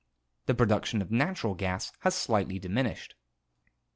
The 0.47 0.55
production 0.55 1.03
of 1.03 1.11
natural 1.11 1.53
gas 1.53 1.91
has 1.99 2.15
slightly 2.15 2.57
diminished. 2.57 3.13